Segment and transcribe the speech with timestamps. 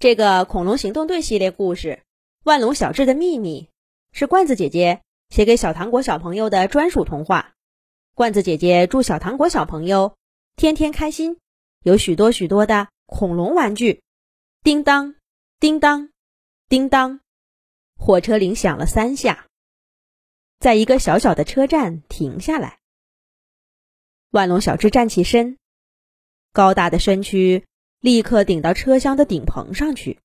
[0.00, 1.88] 这个恐龙行动队系列故事
[2.42, 3.68] 《万龙小智的秘密》
[4.18, 7.52] 是罐子姐姐写给小糖果小朋友的专属童话。
[8.14, 10.16] 罐子姐姐祝小糖果小朋友
[10.56, 11.38] 天天开心，
[11.82, 14.02] 有许多许多的恐龙玩具。
[14.62, 15.16] 叮当，
[15.58, 16.08] 叮当，
[16.70, 17.20] 叮当，
[17.98, 19.48] 火车铃响了三下，
[20.60, 22.78] 在一个小小的车站停下来。
[24.30, 25.58] 万龙小智站起身，
[26.54, 27.66] 高大的身躯。
[28.00, 30.18] 立刻顶到车厢的顶棚上去。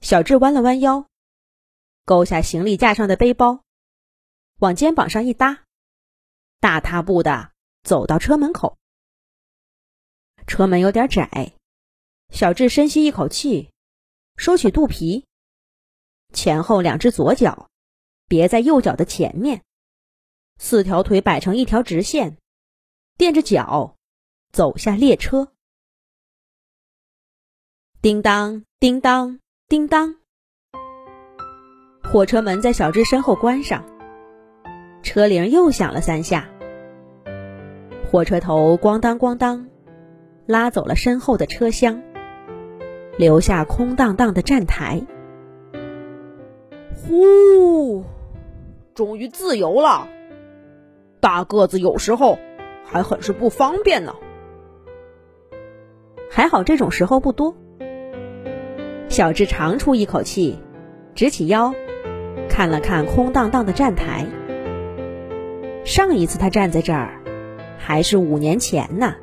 [0.00, 1.08] 小智弯了弯腰，
[2.04, 3.64] 勾下行李架上的背包，
[4.58, 5.64] 往肩膀上一搭，
[6.60, 7.50] 大踏步的
[7.82, 8.78] 走到车门口。
[10.46, 11.54] 车门有点窄，
[12.30, 13.72] 小智深吸一口气，
[14.36, 15.26] 收起肚皮，
[16.32, 17.68] 前后两只左脚
[18.28, 19.64] 别在右脚的前面，
[20.58, 22.38] 四条腿摆成一条直线，
[23.16, 23.96] 垫着脚
[24.52, 25.52] 走下列车。
[28.02, 30.14] 叮当，叮当，叮当。
[32.02, 33.84] 火车门在小智身后关上，
[35.02, 36.48] 车铃又响了三下。
[38.10, 39.68] 火车头咣当咣当，
[40.46, 42.00] 拉走了身后的车厢，
[43.18, 45.02] 留下空荡荡的站台。
[46.94, 48.02] 呼，
[48.94, 50.08] 终于自由了！
[51.20, 52.38] 大个子有时候
[52.82, 54.14] 还很是不方便呢。
[56.30, 57.54] 还好这种时候不多。
[59.10, 60.56] 小智长出一口气，
[61.16, 61.74] 直起腰，
[62.48, 64.24] 看了看空荡荡的站台。
[65.84, 67.20] 上一次他站在这儿，
[67.76, 69.16] 还是五年前呢。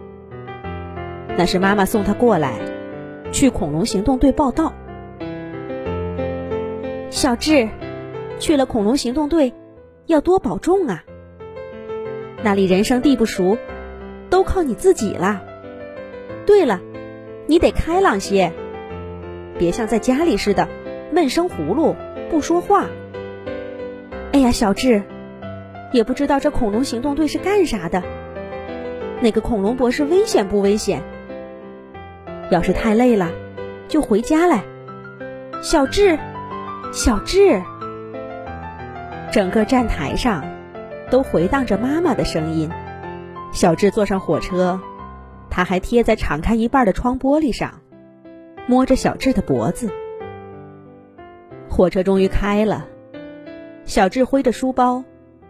[1.37, 2.55] 那是妈妈送他过来，
[3.31, 4.73] 去恐龙行动队报道。
[7.09, 7.69] 小智，
[8.39, 9.53] 去了恐龙行动队，
[10.05, 11.05] 要多保重啊。
[12.43, 13.57] 那里人生地不熟，
[14.29, 15.41] 都靠你自己了。
[16.45, 16.81] 对了，
[17.47, 18.51] 你得开朗些。
[19.57, 20.67] 别像在家里似的
[21.11, 21.95] 闷声葫芦
[22.29, 22.85] 不说话。
[24.33, 25.03] 哎呀，小智，
[25.91, 28.03] 也不知道这恐龙行动队是干啥的。
[29.21, 31.01] 那个恐龙博士危险不危险？
[32.51, 33.31] 要是太累了，
[33.87, 34.63] 就回家来。
[35.61, 36.19] 小智，
[36.93, 37.63] 小智，
[39.31, 40.45] 整个站台上
[41.09, 42.69] 都回荡着妈妈的声音。
[43.51, 44.79] 小智坐上火车，
[45.49, 47.81] 他还贴在敞开一半的窗玻璃上。
[48.69, 49.89] 摸着小智的脖子，
[51.69, 52.85] 火车终于开了。
[53.85, 55.05] 小智挥着书包，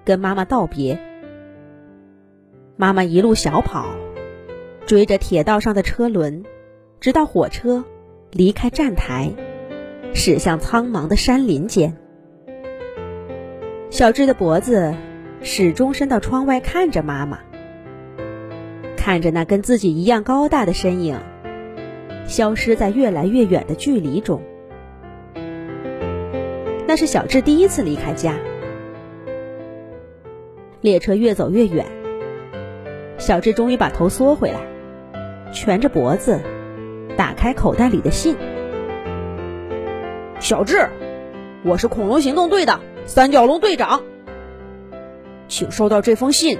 [0.06, 1.00] 跟妈妈道别。
[2.76, 3.88] 妈妈一路小跑，
[4.86, 6.44] 追着铁道上的车轮，
[7.00, 7.84] 直到火车
[8.30, 9.32] 离开站台，
[10.14, 11.98] 驶向苍茫的山林间。
[13.90, 14.94] 小智的脖子
[15.42, 17.40] 始终伸到窗外，看着妈妈，
[18.96, 21.20] 看着那跟自己一样高大的身影。
[22.28, 24.42] 消失在越来越远的距离中。
[26.86, 28.36] 那是小智第一次离开家。
[30.82, 31.86] 列车越走越远，
[33.18, 34.60] 小智终于把头缩回来，
[35.52, 36.40] 蜷着脖子，
[37.18, 38.36] 打开口袋里的信。
[40.40, 40.88] 小智，
[41.64, 44.04] 我是恐龙行动队的三角龙队长，
[45.48, 46.60] 请收到这封信，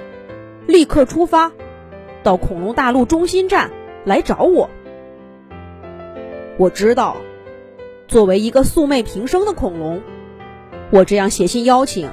[0.66, 1.52] 立刻出发，
[2.22, 3.70] 到恐龙大陆中心站
[4.04, 4.68] 来找我。
[6.58, 7.16] 我知道，
[8.08, 10.02] 作为一个素昧平生的恐龙，
[10.90, 12.10] 我这样写信邀请，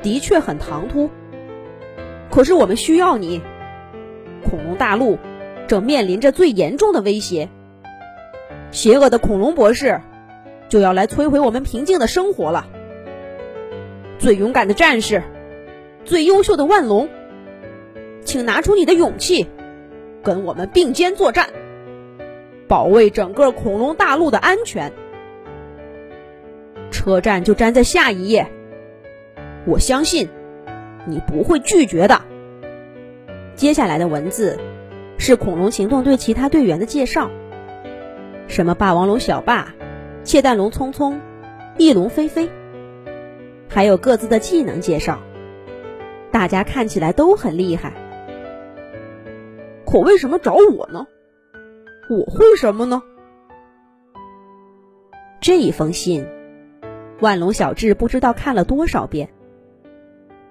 [0.00, 1.10] 的确很唐突。
[2.30, 3.42] 可是我们需要你，
[4.42, 5.18] 恐龙大陆
[5.68, 7.50] 正面临着最严重的威胁，
[8.70, 10.00] 邪恶的恐龙博士
[10.70, 12.66] 就要来摧毁我们平静的生活了。
[14.18, 15.22] 最勇敢的战士，
[16.06, 17.10] 最优秀的万龙，
[18.24, 19.46] 请拿出你的勇气，
[20.22, 21.50] 跟我们并肩作战。
[22.72, 24.94] 保卫整个恐龙大陆的安全。
[26.90, 28.50] 车站就粘在下一页，
[29.66, 30.30] 我相信
[31.04, 32.22] 你不会拒绝的。
[33.54, 34.58] 接下来的文字
[35.18, 37.30] 是恐龙行动队其他队员的介绍，
[38.48, 39.74] 什么霸王龙小霸、
[40.24, 41.20] 窃蛋龙聪聪、
[41.76, 42.48] 翼龙飞飞，
[43.68, 45.18] 还有各自的技能介绍。
[46.30, 47.92] 大家看起来都很厉害，
[49.84, 51.06] 可为什么找我呢？
[52.10, 53.02] 我会什么呢？
[55.40, 56.26] 这一封信，
[57.20, 59.32] 万龙小智不知道看了多少遍，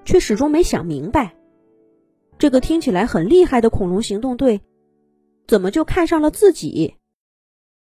[0.06, 1.36] 却始终没想明白，
[2.38, 4.62] 这个听起来很厉害的恐龙行动队，
[5.45, 6.95] 怎么就看上了自己，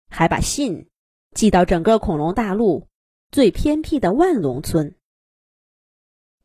[0.10, 0.88] 还把信
[1.34, 2.88] 寄到整个恐龙大陆
[3.32, 4.96] 最偏僻的万龙村？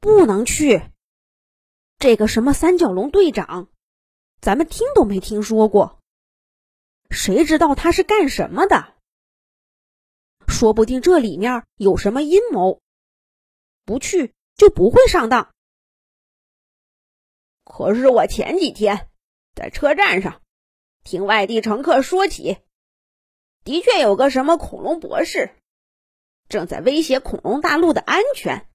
[0.01, 0.83] 不能去！
[1.99, 3.69] 这个什么三角龙队长，
[4.41, 6.02] 咱们听都没听说过。
[7.13, 8.95] 谁知道他是干什么的？
[10.49, 12.81] 说不定这里面有什么阴谋。
[13.85, 15.53] 不去就不会上当。
[17.65, 19.09] 可是我前几天
[19.55, 20.41] 在车站上
[21.05, 22.59] 听外地乘客说起，
[23.65, 25.55] 的确有个什么恐龙博士
[26.49, 28.69] 正在威胁恐龙大陆的安全。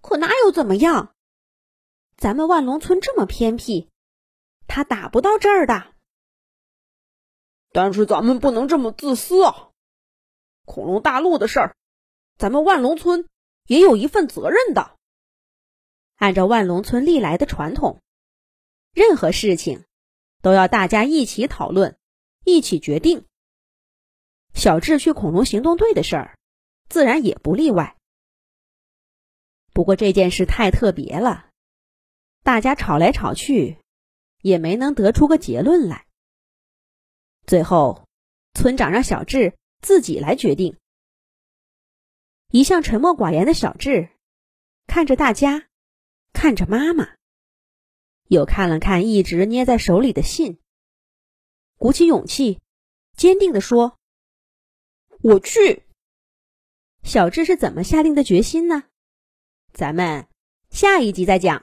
[0.00, 1.14] 可哪有怎么样？
[2.16, 3.90] 咱们万龙村这么偏僻，
[4.66, 5.93] 他打不到这儿的。
[7.74, 9.70] 但是咱们不能这么自私啊！
[10.64, 11.76] 恐龙大陆的事儿，
[12.38, 13.28] 咱们万龙村
[13.66, 14.96] 也有一份责任的。
[16.14, 18.00] 按照万龙村历来的传统，
[18.92, 19.84] 任何事情
[20.40, 21.98] 都要大家一起讨论，
[22.44, 23.24] 一起决定。
[24.54, 26.38] 小智去恐龙行动队的事儿，
[26.88, 27.96] 自然也不例外。
[29.72, 31.50] 不过这件事太特别了，
[32.44, 33.78] 大家吵来吵去，
[34.42, 36.03] 也没能得出个结论来。
[37.46, 38.06] 最后，
[38.54, 40.78] 村长让小智自己来决定。
[42.50, 44.10] 一向沉默寡言的小智，
[44.86, 45.68] 看着大家。
[46.32, 47.14] 看着妈妈，
[48.26, 50.58] 又看了看一直捏在手里的信，
[51.78, 52.60] 鼓起勇气，
[53.16, 53.98] 坚定地说
[55.22, 55.84] ：“我去。”
[57.04, 58.82] 小智是怎么下定的决心呢？
[59.72, 60.26] 咱们
[60.70, 61.62] 下一集再讲。